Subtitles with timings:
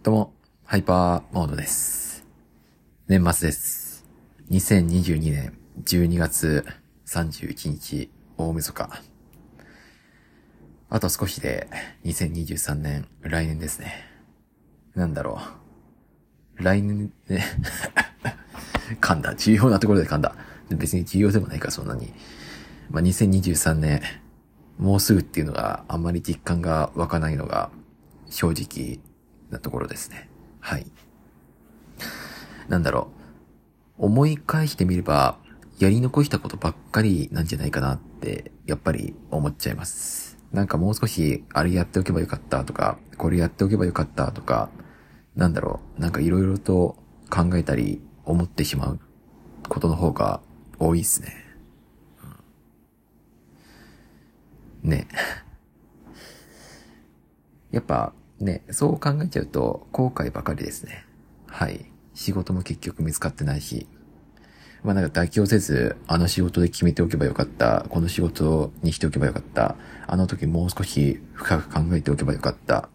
[0.00, 0.32] どうも、
[0.64, 2.24] ハイパーモードです。
[3.08, 4.06] 年末です。
[4.48, 6.64] 2022年12月
[7.04, 9.02] 31日大晦日。
[10.88, 11.68] あと少しで
[12.04, 14.04] 2023年来年ですね。
[14.94, 15.40] なんだろ
[16.60, 16.62] う。
[16.62, 17.44] 来年ね、
[19.02, 19.34] 噛んだ。
[19.34, 20.36] 重要なところで噛んだ。
[20.70, 22.14] 別に重要でもないか、そんなに。
[22.88, 24.00] まあ、2023年、
[24.78, 27.70] もうすぐっていうのがあんまり実感が湧かないのが
[28.30, 29.00] 正直
[29.50, 30.28] なところですね。
[30.60, 30.86] はい。
[32.68, 33.08] なんだろ
[33.98, 34.06] う。
[34.06, 35.38] 思い返してみれば、
[35.78, 40.38] やり残したことばっかりなんじゃないかなって、やっぱり思っちゃいます。
[40.52, 44.70] なんかもう少し、あれやっておけばよかったとか、これやっておけばよかったとか、
[45.36, 46.00] なんだろう。
[46.00, 46.96] なんかいろいろと
[47.30, 49.00] 考えたり、思ってしまう
[49.68, 50.40] ことの方が
[50.78, 51.48] 多いですね。
[54.82, 55.08] ね。
[57.70, 61.04] やっぱね、そう考えちゃうと後悔ばかりですね。
[61.46, 61.86] はい。
[62.14, 63.86] 仕事も結局見つかってないし。
[64.84, 67.84] まあなんか妥協せず、あの仕事で決めておけばよかった。
[67.88, 69.76] この仕事にしておけばよかった。
[70.06, 72.88] あの時もう少し深く考えておけばよかった。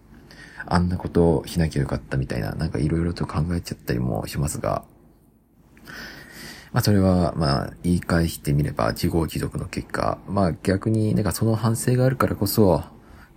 [0.65, 4.85] あんなことをしなきゃよかったみたいな、なんかいろいろと考えちゃったりもしますが。
[6.71, 10.17] まあそれは、まあ言い返してみれば自業自得の結果。
[10.27, 12.83] まあ逆になんかその反省があるからこそ、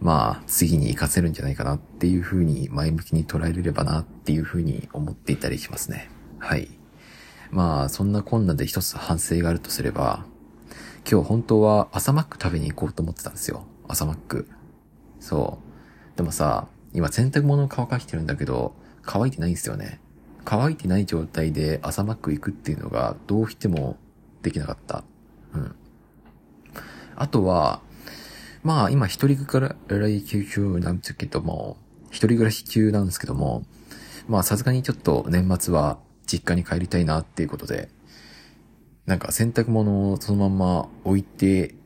[0.00, 6.10] まあ、次に活かせるんじゃないかなっていう風に前向きに捉えれればなっていう風に思っていたりしますね。
[6.38, 6.68] はい。
[7.50, 10.24] まあ、そんな困難で一つ反省があるとすれば、
[11.10, 13.64] 今日本当は朝マック食べに行こうと思ってたんですよ。
[13.88, 14.48] 朝マック。
[15.20, 15.60] そ
[16.14, 16.16] う。
[16.16, 20.00] でもさ、今洗濯物乾かしてるんだけど、乾いてないんですよね。
[20.44, 23.96] 乾いてない状態で朝マック行くっていうのがどうしても
[24.42, 25.04] できなかった。
[25.54, 25.74] うん。
[27.16, 27.80] あとは、
[28.66, 31.76] まあ今一人暮らし中なんですけども、
[32.10, 33.62] 一人暮らし中なんですけども、
[34.26, 37.90] まあさすがにちょっと年末は実家に帰りたいなっていうことで、
[39.06, 41.76] なんか洗濯物をそのまま置いて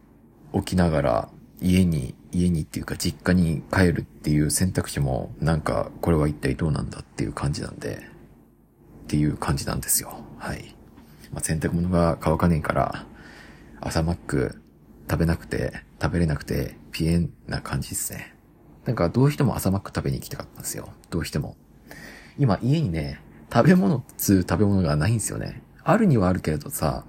[0.54, 1.28] おきながら
[1.60, 8.00] 家に、家にっていうか実家に帰るっていう選択肢もなんかこれは一体どうなんだっていう感じなんで、
[9.04, 10.14] っていう感じなんですよ。
[10.38, 10.74] はい。
[11.30, 13.04] まあ洗濯物が乾かねえから、
[13.82, 14.62] 朝マック
[15.10, 18.34] 食べなくて、食べれなくて、ピエンな感じですね。
[18.84, 20.88] なんかどうしても朝マック食べに行きたかったんですよ。
[21.10, 21.56] どうしても。
[22.38, 23.20] 今家にね、
[23.52, 25.62] 食べ物っつう食べ物がないんですよね。
[25.84, 27.04] あるにはあるけれどさ、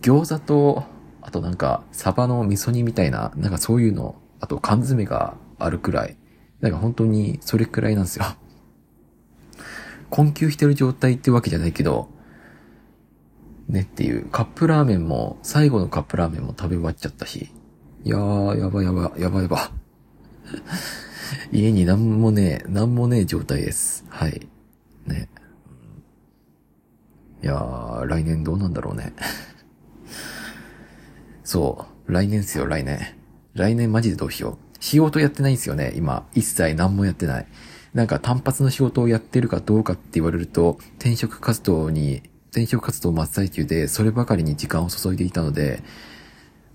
[0.00, 0.84] 餃子と、
[1.20, 6.16] あとなんか、サバの味噌煮みたいな、なんかそういうの、あと缶詰があるくらい。
[6.60, 8.24] なんか本当にそれくらいなんですよ。
[10.08, 12.10] 困窮してる状態ってわけじゃないけど、
[13.68, 17.52] ねっていう、カップラーメンも、最後のカップラーメンも食べ終わっちゃったし。
[18.02, 19.70] いやー、やばいやばい、やばやば。
[21.52, 24.04] 家になんもねえ、なんもねえ状態です。
[24.08, 24.48] はい。
[25.06, 25.28] ね。
[27.42, 29.12] いやー、来年どうなんだろうね。
[31.44, 33.00] そう、来年っすよ、来年。
[33.54, 34.76] 来年マジでどうしよう。
[34.80, 36.26] 仕事やってないんですよね、今。
[36.34, 37.46] 一切何もやってない。
[37.92, 45.82] なんか単発の仕事をやってるかどうかって言われると、転職活動に転職活動真っ最中で、そればかりに時間を注いでいたので、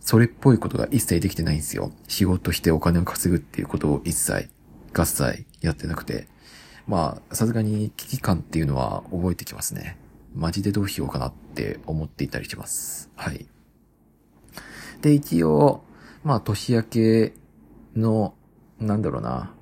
[0.06, 1.92] それっぽいことが一切できてないんですよ。
[2.08, 4.52] 仕事してお金を稼ぐっていうことを一切、
[4.94, 6.28] 合切やってなくて。
[6.86, 9.98] まあ、さすがに危機感っていうのは覚えてきますね。
[10.36, 13.10] マジでどうしようかなって思っていたりします。
[13.16, 13.48] はい。
[15.02, 15.84] で、一応、
[16.24, 17.34] まあ、年明け
[17.96, 18.36] の、
[18.80, 19.54] なんだろうな。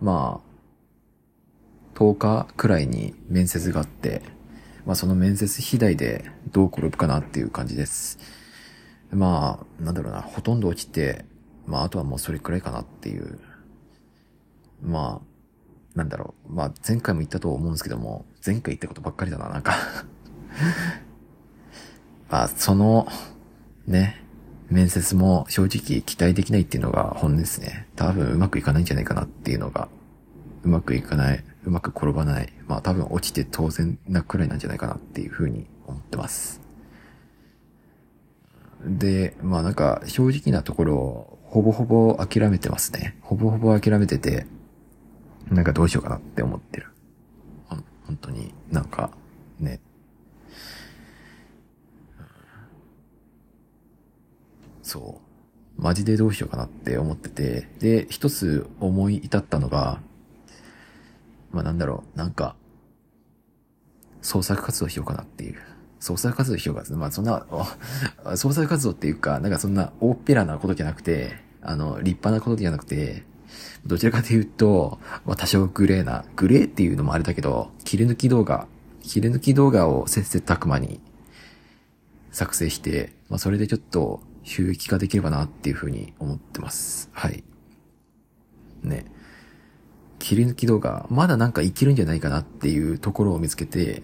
[0.00, 4.22] まあ、10日くらいに面接があって、
[4.86, 8.45] まあその面接次第でどう転ぶかなっていう感じです。
[9.10, 11.24] まあ、なんだろうな、ほとんど落ちて、
[11.66, 13.38] まああとはもうそれくらいかなっていう。
[14.82, 15.36] まあ、
[15.96, 16.52] なんだろう。
[16.52, 19.74] まあ前回も言ったと思うんですけども、前回言ったことばっかりだな、なんか
[22.30, 23.08] まあその、
[23.86, 24.22] ね、
[24.68, 27.88] 面接も正直期待できないっていうのが本音ですね。
[27.96, 29.88] 多分うまくいかないんじゃないかなっていうのが、
[30.64, 32.52] うまくいかない、うまく転ばない。
[32.66, 36.65] まあ多分落ちて当然なくらいなんじゃないかなっていうふうに思ってます。
[38.86, 43.18] で、まあなんか正直なところ、ほぼほぼ諦めてますね。
[43.20, 44.46] ほぼほぼ諦めてて、
[45.50, 46.86] なんかどうしようかなって思ってる。
[47.68, 49.10] ほ本当になんか、
[49.58, 49.80] ね。
[54.82, 55.20] そ
[55.78, 55.82] う。
[55.82, 60.00] マジでどうしようかなって思ってて、で、一つ思い至ったのが、
[61.50, 62.54] まあなんだろう、なんか、
[64.22, 65.56] 創作活動しようかなっていう。
[66.00, 66.84] 創作活動しようか。
[66.94, 67.46] まあそんな、
[68.36, 73.24] 創作活動っていうか、なんかそんな大っぺらなことじゃなくて、あの、立派なことじゃなくて、
[73.86, 78.66] どちらかというと、まあ多少グレーな、グレーっていうのもあれだけど、切り抜き動画、
[79.02, 81.00] 切り抜き動画をせっせたくまに
[82.32, 87.08] 作成して、まあそれでちょっと収益化できればなっていうふうに思ってます。
[87.12, 87.42] はい。
[88.82, 89.06] ね。
[90.18, 94.02] 切り抜き動画、まだなんかいけるんじゃないかなっていうところを見つけて、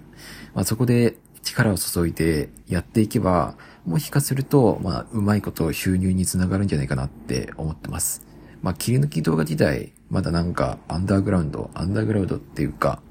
[0.54, 8.22] まあそこで力を注いでやっていけば、もしかすると、まあ、うまいこと収入につながるんじゃないかなって思ってます。
[8.62, 13.02] まあ、切り抜き動画自体、まだなんか、アンダーグラウンド、アンダーグラウンドっていうか、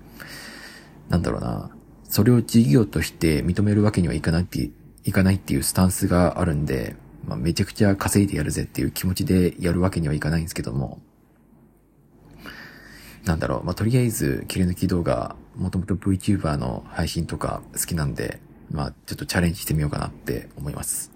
[1.10, 1.72] なんだろうな、
[2.04, 4.70] それを事業として認めるわけにはいかないって、
[5.04, 6.96] いかないっていうスタンスがあるんで、
[7.28, 11.02] まあ、めちゃくちゃ稼いでやるぜっていう気持ちでやるわけにはいかないんですけども、
[13.26, 18.40] なんだろう、まあ、とりあえず切り抜き動画、もともと VTuber の配信とか好きなんで、
[18.72, 21.12] まあ、ちょっとチャレンジしてみようかなって思います。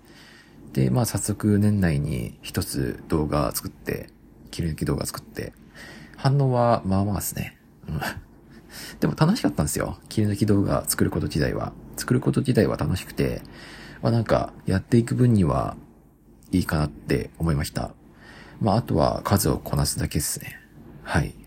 [0.74, 4.10] で、まあ、早速年内に一つ動画作って、
[4.52, 5.54] 切り抜き動画作って、
[6.18, 7.58] 反応はまあまあですね。
[7.88, 8.00] うん。
[9.00, 9.98] でも楽しかったんですよ。
[10.10, 11.74] 切り抜き動画作ること自体は。
[11.98, 13.42] 作ること自体は楽しくて、
[14.02, 15.78] まあなんか、やっていく分には
[16.52, 17.92] いいかなって思いました。
[18.62, 20.60] まああとは数をこなすだけですね。
[21.04, 21.45] はい。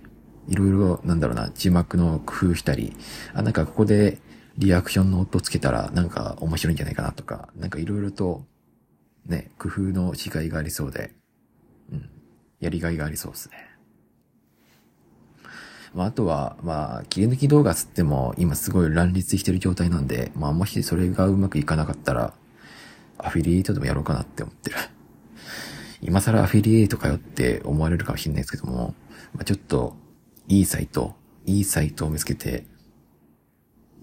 [0.49, 2.97] いろいろ、なんだろうな、字幕の工夫したり、
[3.35, 4.19] あ、なんかここで
[4.57, 8.45] リアクションの音つけたらなんか面白いんじゃないかなとか、なんかいろいろと、
[9.27, 11.13] ね、工夫の違いがありそうで、
[11.93, 12.11] うん、
[12.61, 13.69] やりがいがありそうですね。
[15.95, 22.35] まあ、あとは、まあ、切り抜き動画つっても、今すごい乱立してる状態なんで、まあ、もしそれがうまくいかなかったら、
[23.19, 24.77] アフィリエイトでもやろうかなって思ってる。
[26.01, 28.95] 今更アフィリエイトかよって思われるかもしれないですけども、
[29.35, 29.97] まあ、ちょっと、
[30.49, 31.15] いいサイト、
[31.47, 32.65] いいサイトを見つけて、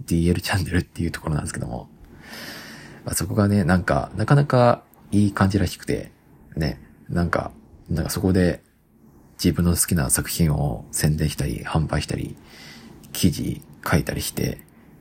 [0.05, 1.89] DL チャンネルっていうところなんですけども、
[3.03, 6.11] まあ、そこがね、なんか、なかなかいい感じらしくて、
[6.55, 7.51] ね、なんか、
[7.89, 8.61] なんかそこで
[9.43, 12.35] 自分の好きな作品を宣伝したり、販売したり、
[13.11, 14.59] 記事書いたりして、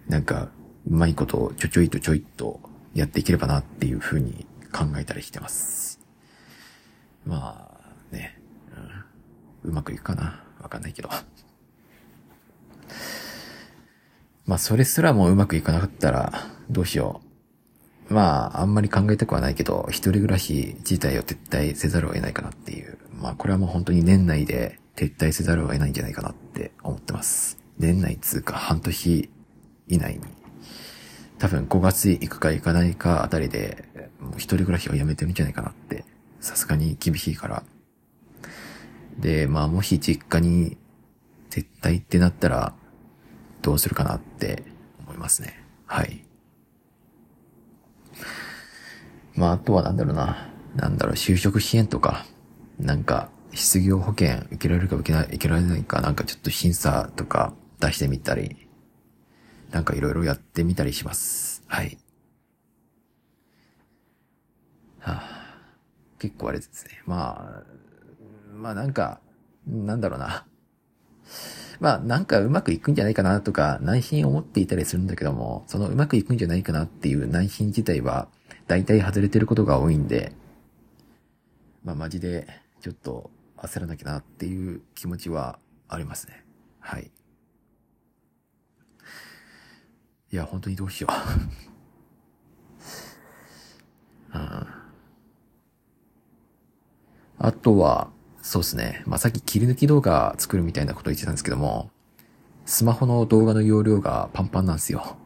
[0.09, 0.49] なんか、
[0.87, 2.61] うまいことをちょちょいとちょいと
[2.95, 6.01] やっていければなっていうふうに考えたりしてます。
[7.25, 7.71] ま
[8.13, 8.39] あ、ね、
[9.65, 11.11] うん、うまくいくかなわかんないけど。
[14.47, 16.33] まあ、それすらもうまくいかなかったら、
[16.71, 17.21] どうしよ
[18.11, 18.15] う。
[18.15, 22.99] まあ、あんまり考えたくはないけど、一人暮らし自体を撤退せざるを得ないかなっていう。
[23.13, 27.59] まあ、これはもう本当に年内で撤退せざるを得ないんじゃないかなって思ってます。
[27.79, 29.31] 年内つうか半年
[29.89, 30.21] 以内に。
[31.39, 33.89] 多分5月行くか行かないかあたりで、
[34.21, 36.05] もう一人暮らしをやめてるんじゃないかなって。
[36.41, 37.63] さすがに厳しいから。
[39.19, 40.77] で、まあもし実家に
[41.51, 42.75] 撤退ってなったら、
[43.63, 44.65] どうするかなって
[45.01, 45.65] 思いますね。
[45.87, 46.25] はい。
[49.35, 50.51] まああとはなんだろうな。
[50.75, 52.27] なんだろう、就職支援とか、
[52.79, 58.69] なんか、失業保険受けられるか受けない、受けられないか、なんかちょっと審査とか出してみたり、
[59.71, 61.63] なんかいろいろやってみたりします。
[61.69, 61.99] はい。
[64.99, 65.59] はあ、
[66.19, 67.03] 結構あれですね。
[67.07, 67.63] まあ、
[68.55, 69.21] まあなんか、
[69.67, 70.47] なんだろうな。
[71.81, 78.29] まあなんかうまくいくんじゃないかなとか内心思っていたりするんだけども、そのうまくいくんじゃないかなっていう内心自体は
[78.67, 80.33] 大体外れてることが多いんで、
[81.85, 82.47] まあマジで
[82.81, 85.59] ちょっと焦らなきゃなっていう気持ちは
[85.89, 86.45] ありますね。
[86.81, 87.11] はい。
[90.33, 91.13] いや、本当にどうしよう。
[94.37, 94.67] うん、
[97.39, 98.11] あとは、
[98.45, 99.03] そうですね。
[99.07, 101.91] まあ、さっき切り抜き動画作るみたいなこと言ってたんですけども、
[102.67, 105.17] スマホの動画の容量がパンパンなんですよ。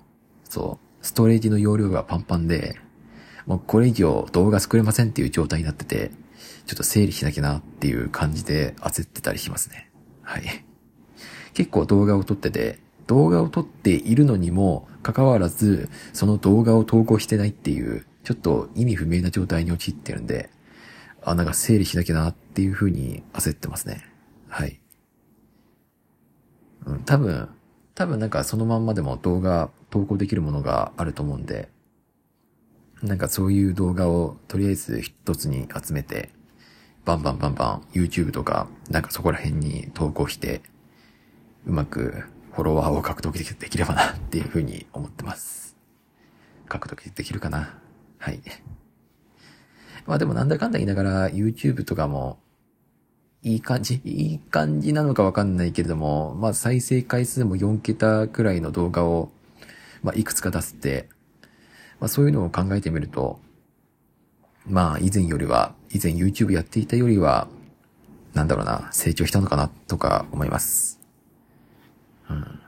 [0.44, 1.04] そう。
[1.04, 2.76] ストレージの容量がパンパンで、
[3.44, 6.12] もうこれ以上動画作れませんっていう状態になってて、
[6.66, 9.90] ちょっと整理しなきゃなっていう感じで焦ってたりしますね。
[10.22, 10.44] はい。
[11.54, 20.50] 結構動画を撮ってて、動画を撮っているのにもかかわらず、その動画を投稿してないっていう、ちょっと意味不明な状態に陥ってるんで、
[21.30, 24.04] あ、なんか整理しなきゃなっていう風に焦ってますね。
[24.48, 24.80] はい。
[26.86, 27.48] うん、多分、
[27.94, 31.68] 多分なんかそのまんまでも動画投稿できるものがあると思うんで、
[33.02, 36.30] なんかそういう動画をとりあえず一つに集めて、
[37.04, 40.62] バンバンバンバン YouTube とか、なんかそこら辺に投稿して、
[41.66, 45.76] うまくフォロワーを獲得できればなっていうふうに思ってます。
[46.68, 47.78] 獲得できるかな？
[48.18, 48.40] はい。
[50.08, 52.38] まあでもなんだかんだ言いながら YouTube とかも
[53.42, 59.30] いい感じいい感じなのかわかんないけれども、まあ再生回数も4桁くらいの動画を、
[60.02, 61.08] まあいくつか出すって、
[62.00, 63.38] まあそういうのを考えてみると、
[64.66, 67.46] まあ以前よりは、以前 YouTube やっていたよりは、
[68.32, 71.00] なんだろうな、成長したのかなとか思います。
[72.30, 72.60] うん。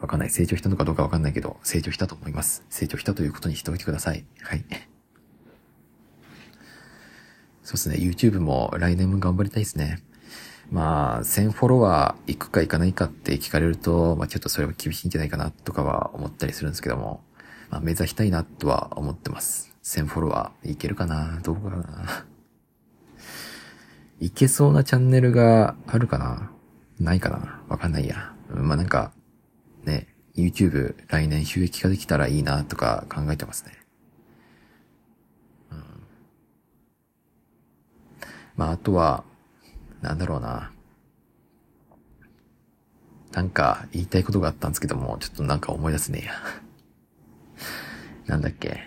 [0.00, 0.30] わかんない。
[0.30, 2.64] 成長したのかどうかわかんないけど、成長したと思います。
[2.70, 4.24] 成長したということにしておいてください。
[4.42, 4.91] はい。
[7.76, 8.06] そうですね。
[8.06, 10.02] YouTube も来年も頑張りたいですね。
[10.70, 17.22] まあ、1000フォロワー行くか行かないかって聞かれると、まあちょっとそれは厳しいんじゃないかなとかは思ったりするんですけども、
[17.70, 19.74] まあ目指したいなとは思ってます。
[19.82, 21.40] 1000フォロワーいけるかな？
[21.42, 22.26] どうかな？
[24.20, 26.50] いけそうなチャンネルがあるかな？
[27.00, 27.62] ないかな？
[27.68, 28.34] わかんないや。
[28.48, 29.12] まあなんか、
[29.84, 33.72] ね、YouTube 来年収益化できたらいいなとか考えてますね。
[35.70, 35.78] うん。
[38.56, 39.24] まああとは、
[40.00, 40.72] なんだろうな。
[43.32, 46.32] なんか言いたいことがあったんですけども、ちょっとなんか思い出すねえや。
[48.26, 48.80] なんだっけ。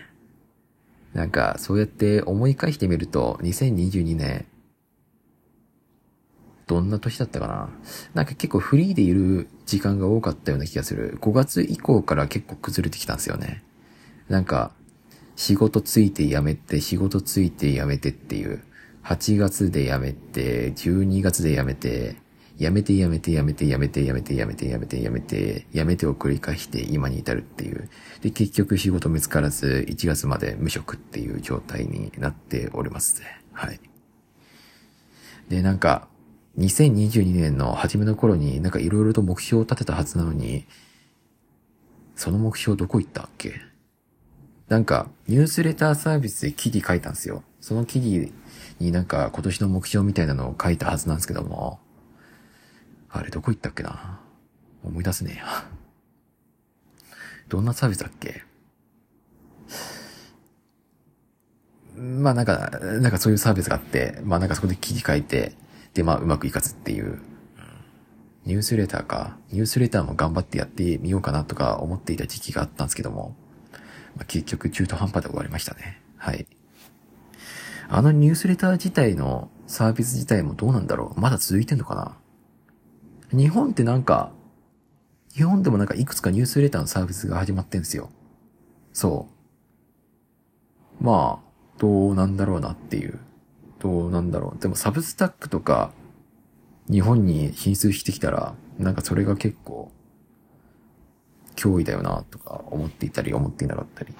[1.14, 4.46] なんか、そうやって思い返してみると、2022年、
[6.66, 7.70] どんな年だったかな
[8.14, 11.16] なんか結構フリーでいる時間が多かったような気がする。
[11.20, 13.62] 5月以降から結構崩れてきたんですよね。
[14.28, 14.72] なんか、
[15.36, 18.62] 仕事ついて辞めて、仕事ついて辞めてっていう、
[19.06, 22.16] 8月で辞めて、12月で辞めて、
[22.58, 27.88] 辞めて辞めて辞めて辞めて辞めて辞めて辞めて辞めて辞めてを繰り返して今に至るっていう。
[28.22, 33.22] で、結局仕事見つからず1月まで無職っていう状態になっております。
[33.52, 33.78] はい。
[35.48, 36.08] で、なんか、
[36.58, 40.66] 2022年の初めの頃になんか色々と目標を立てたはずなのに、
[42.16, 43.52] その目標どこ行ったっけ？
[44.68, 47.44] なんか、ニュースレターサービスで記事書いたんですよ。
[47.60, 48.32] その記事
[48.78, 51.80] になんか今年の目標みたいなのを書いたはずなんですけども、
[53.10, 54.20] あれどこ行ったっけな
[54.84, 55.44] 思い出すねや。
[57.48, 58.44] どんなサービスだっけ？
[61.96, 65.54] まあなんか、なんかそういうサービスがあって、まあなんかそこで記事書いて、
[65.94, 67.20] でまあうまくいかずっていう。
[68.44, 69.38] ニュースレターか。
[69.50, 73.34] ニュースレターも頑張ってやってみようかなとか思っていた時期があったんですけども、
[74.14, 76.00] まあ、結局中途半端で終わりましたね。
[76.16, 76.46] はい。
[77.88, 81.20] あのニュースレター自体のサービス自体もどうなんだろう？
[81.20, 82.16] まだ続いてんのかな？
[83.38, 84.32] 日本ってなんか、
[85.34, 88.10] 日本でもなんかいくつかニュースレターのサービスが始まってんすよ。
[88.92, 89.28] そ
[91.00, 91.04] う。
[91.04, 93.18] まあ、どうなんだろうなっていう。
[93.78, 94.62] どうなんだろう。
[94.62, 95.92] でもサブスタックとか、
[96.90, 99.92] 日本に進出してきたら、なんかそれが結構、
[101.56, 104.14] 脅威だよな、とか思っていたり、思っていなかったり。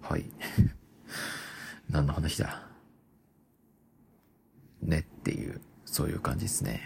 [0.00, 0.24] はい。
[1.92, 2.62] 何の話だ？
[4.82, 5.60] ねっていう。
[5.84, 6.80] そういう感じですね。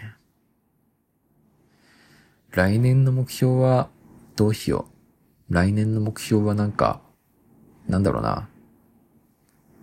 [2.51, 3.89] 来年の目標は、
[4.35, 4.89] どうしよ
[5.49, 5.53] う？
[5.53, 7.01] 来年の目標はなんか、
[7.87, 8.49] なんだろうな。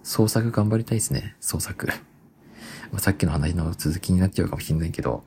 [0.03, 1.37] 創作頑張りたいですね。
[1.41, 1.87] 創作。
[2.93, 5.25] まあ、さっきの話の続きになっちゃうかもしんないけど、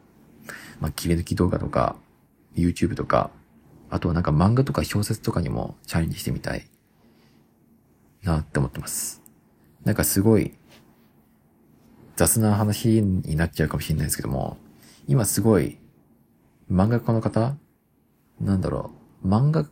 [0.79, 1.95] まあ、切り抜き動画とか、
[2.55, 3.31] YouTube とか、
[3.89, 6.67] あとはなんか漫画とか小説とかにもチャレンジしてみたい
[8.21, 9.23] なって思ってます。
[9.87, 10.53] なんかすごい
[12.17, 14.57] 雑な話になっちゃうかもしれないですけども、
[15.07, 15.77] 今すごい、
[16.69, 17.55] 漫画家の方
[18.41, 18.91] なんだろ
[19.23, 19.65] う、漫画、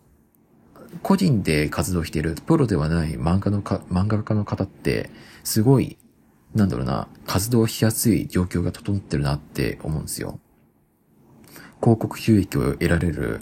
[1.02, 5.10] 個人で活動している、プロではない漫画のか、漫画家の方って、
[5.44, 5.98] すごい、
[6.54, 10.40] なんだろうな、活動しやすい状況が整ってるなって思うんですよ。
[11.82, 13.42] 広告収益を得られる、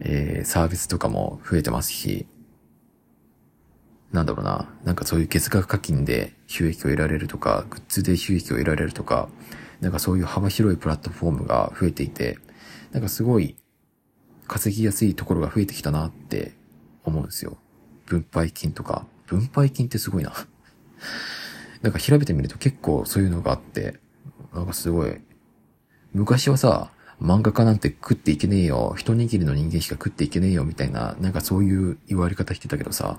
[0.00, 2.26] えー、サービスとかも増えてますし、
[4.14, 9.28] なんだろうな、なんかそういう月額課金で収益を得られるとか、グッズで収益を得られるとか、
[9.80, 12.38] なんかそういう幅広いプラットフォームが増えていて、
[12.92, 13.56] なんかすごい
[14.46, 16.52] 稼ぎやすいところが増えてきたなって
[17.02, 17.58] 思うんですよ。
[18.06, 19.04] 分配金とか。
[19.26, 20.32] 分配金ってすごいな。
[21.82, 23.98] なんか調べてみると結構そういうのがあって、
[24.54, 25.20] なんかすごい、
[26.12, 26.92] 昔はさ、
[27.24, 28.94] 漫画家なんて食っていけねえよ。
[28.98, 30.64] 一握りの人間しか食っていけねえよ。
[30.64, 33.18] みたいな、なんかそういう言われ方してたけどさ、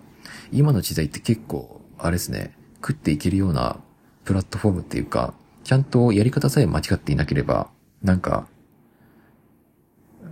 [0.52, 3.80] 今の時代って結構、あれですね、食っていけるような
[4.24, 5.34] プラットフォームっていうか、
[5.64, 7.72] ちゃんとやり方さえ間違っていなければ、
[8.04, 8.48] なんか、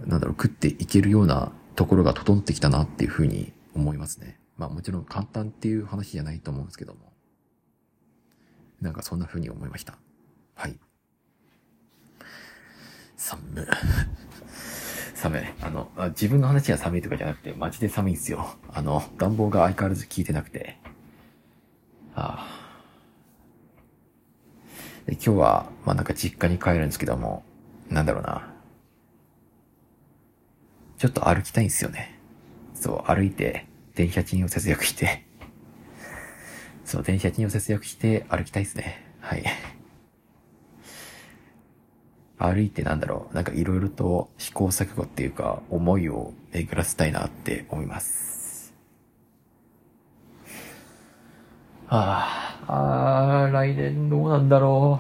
[0.06, 4.38] なんだろう、食っていけるようなところが整ってきたなっていうふうに思いますね。
[4.56, 7.12] まあもちろん簡単っていう話じゃないと思うんですけども。
[8.82, 9.98] なんかそんな風に思いました。
[10.54, 10.78] はい。
[13.16, 13.40] 寒
[15.16, 15.42] 寒い。
[15.96, 18.56] あ、自分の話が寒いとかじゃなくて、マジで寒いんですよ。
[18.72, 20.78] あの、暖房が相変わらず効いてなくて。
[22.16, 22.64] ああ。
[25.06, 27.44] で今日は、まあなんか実家に帰るんですけども、
[27.90, 28.50] なんだろうな。
[30.98, 32.20] ちょっと歩きたいんですよね。
[32.74, 35.26] そう、歩いて、電車賃を節約して、
[36.86, 39.06] そう、電車賃を節約して歩きたいですね。
[39.20, 39.44] はい。
[42.38, 48.74] 歩いてなんだろう、なんかいろいろと試行錯誤っていうか、思いを巡らせたいなって思います。
[51.88, 52.26] は
[52.68, 55.00] あ、あー、来年どうなんだろ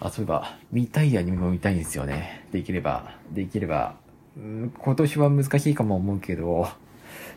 [0.00, 0.04] う。
[0.06, 2.46] あ、そういえば、見たいアニメも見たいんですよね。
[2.52, 3.96] できれば、できれば、
[4.38, 6.68] ん今年は難しいかも思うけど、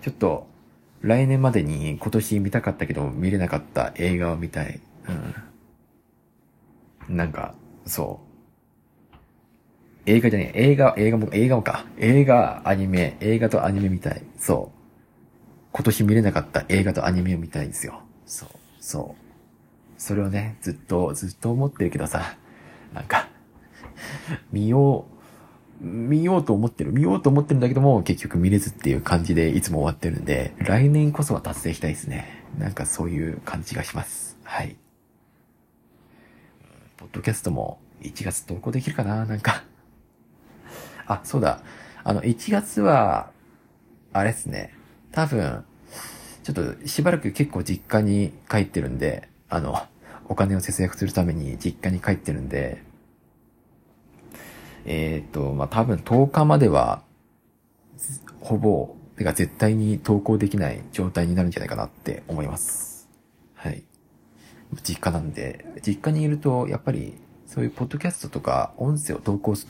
[0.02, 0.48] ちょっと、
[1.02, 4.82] 来年までに今年見たかったけど見れなかった映画を見たい。
[7.10, 7.18] うん。
[7.18, 7.56] なんか、
[7.90, 8.30] そう。
[10.06, 11.86] 映画じゃねえ、映画、映画も、映画もか。
[11.98, 14.24] 映画、アニメ、映画とアニメ見たい。
[14.38, 14.80] そう。
[15.72, 18.02] 今年見れなかった映画とアニメを見たいんですよ。
[18.26, 20.02] そう、そう。
[20.02, 22.38] それをね、ずっと、ずっと思ってるけどさ、
[22.94, 23.28] なんか、
[24.52, 25.06] 見よ
[25.82, 32.44] う、見ようと思ってる、見ようと思ってるんだけども、結局見れずっていう感じでいつも終わってるんで、来年こそは達成したいですね。
[32.58, 34.38] なんかそういう感じがします。
[34.44, 34.76] はい。
[37.12, 39.26] ッドキャストも1月投稿できるかな？
[39.26, 39.64] なんか
[41.10, 41.62] あ、そうだ。
[42.04, 43.32] あの、1月は、
[44.14, 44.74] あれですね。
[45.12, 45.66] 多分、
[46.44, 49.76] ちょっとしばらく結構実家に帰ってるんで、あの、
[50.28, 52.84] お金を節約するために実家に帰ってるんで、
[54.86, 57.04] えっ、と、まあ、多分10日までは、
[58.40, 63.10] ほぼ、てか絶対に投稿できない状態になるんじゃないかなって思います。
[63.56, 63.84] はい。
[64.84, 67.16] 実家なんで、実家にいると、やっぱり、
[67.48, 69.68] そういうポッドキャストとか音声を投稿す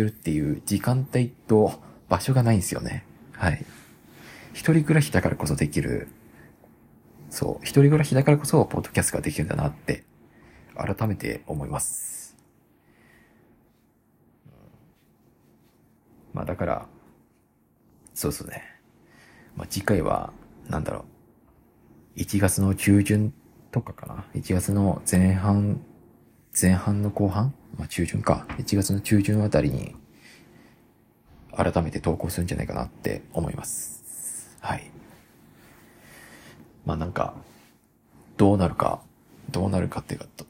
[0.00, 3.04] るっていう時間帯と場所がないんですよね。
[3.32, 3.64] はい。
[4.52, 6.08] 一人暮らしだからこそできる、
[7.30, 10.04] そう、一人暮らしだからこそ、ポッドキャストができるんだなって、
[10.74, 12.36] 改めて思います。
[16.32, 16.86] まあだから、
[18.14, 18.64] そうそうね。
[19.56, 20.32] まあ次回は、
[20.68, 21.04] なんだろ
[22.16, 22.20] う。
[22.20, 23.32] 1月の中旬
[23.72, 24.24] とかかな。
[24.34, 25.80] 1月の前半、
[26.60, 27.54] 前半の後半？
[27.76, 28.46] まあ中旬か。
[28.58, 29.96] 1月の中旬あたりに、
[31.56, 34.56] 改めて投稿するんじゃないかなって思います。
[34.60, 34.90] はい。
[36.86, 37.34] まあなんか、
[38.36, 39.00] どうなるか、
[39.50, 40.46] どうなるかっていうかと、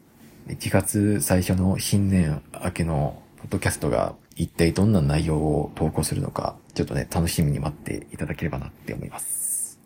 [0.49, 9.79] 1月最初の新年明けのポッドキャストが一体どんな内容を投稿するのか、ちょっとね、楽しみに待っていただければなって思います。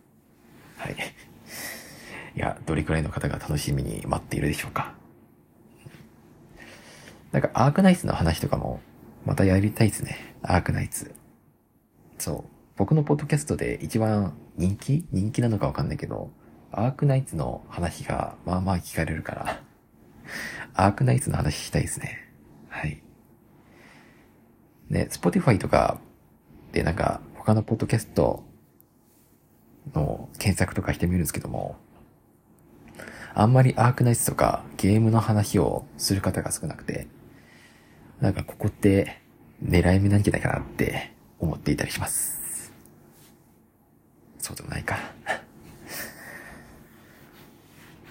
[0.77, 0.97] はい。
[2.37, 4.95] いや、どれくらいの方が楽しみに待っているでしょうか。
[7.33, 8.81] なんか、アークナイツの話とかも、
[9.25, 10.37] またやりたいですね。
[10.43, 11.15] アークナイツ。
[12.19, 12.45] そう。
[12.77, 15.07] 僕のポッドキャストで一番人気？
[15.11, 16.31] 人気なのかわかんないけど、
[16.71, 19.63] アークナイツの話がまあまあ聞かれるから、
[20.75, 22.31] アークナイツの話したいですね。
[22.69, 23.03] はい。
[24.91, 25.99] ね、スポティファイとか
[26.73, 28.45] でなんか他のポッドキャスト
[29.95, 31.77] の検索とかしてみるんですけども、
[33.39, 37.07] あんまりアークナイツとかゲームの話をする方が少なくて、
[38.19, 39.21] なんかここって
[39.63, 42.73] 狙い目なんじゃないかなって思っていたりします。
[44.39, 44.97] そうでもないか。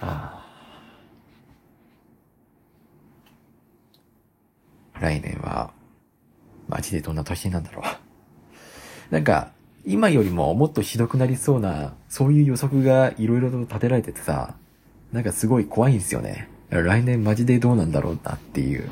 [0.00, 0.46] あ。
[5.00, 5.72] 来年は、
[6.68, 7.82] マジでどんな年なんだろ
[9.10, 9.12] う。
[9.12, 9.50] なんか、
[9.84, 14.54] 今よりももっとひどくなりそうな、そういう予測がいろいろと立てられててさ、
[15.12, 16.48] なんかすごい怖いんですよね。
[16.70, 18.88] 来年マジでどうなんだろうなっていう。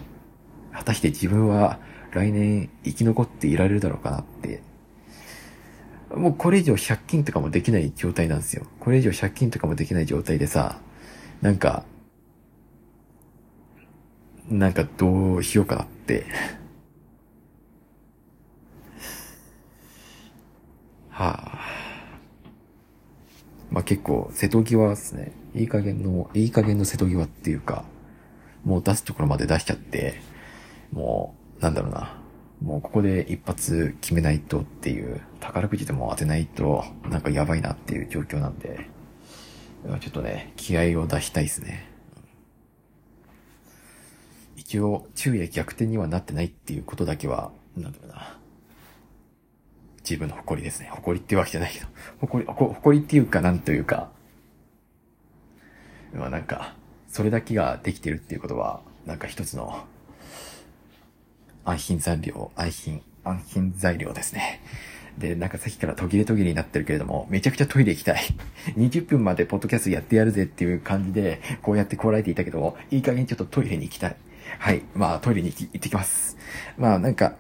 [0.72, 1.79] 果たして自分は
[2.12, 4.62] 来年生き残っていられるだろうかなって。
[6.14, 8.66] もうこれ以上借金とかもできない状態なんですよ。
[8.81, 10.81] これ以上借金とかもできない状態でさ、
[11.42, 11.85] なんか、
[14.48, 16.27] なんかどうしようかなって。
[21.11, 21.73] はあ。
[23.74, 25.32] まあ結構瀬戸際ですね。
[25.52, 27.84] いい加減の、いい加減の瀬戸際っていうか、
[28.64, 30.20] もう出すところまで出しちゃって、
[30.92, 32.16] もう、なんだろうな。
[32.62, 38.88] もうここで一発決めないとっていう、宝くじでも当てないと、なんかやばいなっていう状況なんで、
[40.00, 41.90] ちょっとね、気合を出したいですね。
[44.54, 48.38] 一応、昼夜逆転にはなってないっていうことだけは、なんだろうな。
[50.09, 50.88] 自分の誇りですね。
[50.93, 51.87] 誇りってわけじゃないけど、
[52.21, 54.11] 誇り、誇りっていうか、なんというか、
[56.14, 56.75] まあなんか、
[57.09, 59.85] それだけができてるっていうことは、なんか一つの、
[61.64, 64.61] 安心材料、安心、安心材料ですね。
[65.19, 68.21] で、なんかさっきから途切れ途切れになってるけれども、めちゃくちゃトイレ行きたい。
[68.77, 74.17] 20分までポッドキャストやってやるぜっていう感じで、こうやってこらえていたけど、いい加減ちょっとトイレに行きたい。
[74.59, 74.83] はい。
[74.95, 76.37] まあ、トイレに行行ってきます。
[76.77, 77.37] まあ、なんか、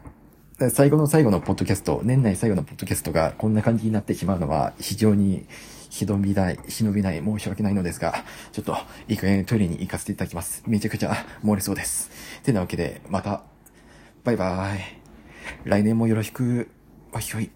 [0.56, 5.46] 最後の最後のポッドキャスト、年内最後のポッドキャストがこんな感じになってしまうのは非常に
[5.90, 8.76] 忍びない、忍びない、申し訳ないのですが、ちょっと、
[9.08, 10.62] いい加減トイレに行かせていただきます。
[10.68, 12.08] めちゃくちゃ漏れそうです。
[12.44, 13.42] てなわけで、また、
[14.22, 14.80] バイバーイ。
[15.64, 16.68] 来年もよろしく、
[17.10, 17.50] わひょい。